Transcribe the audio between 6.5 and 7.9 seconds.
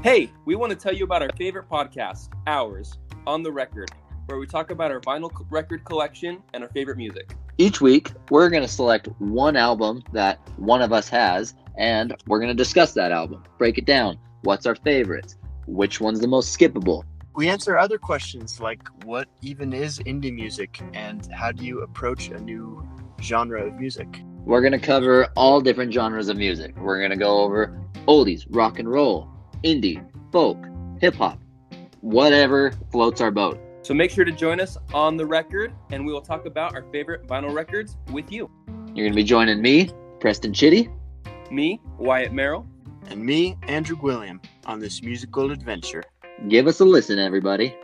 and our favorite music. Each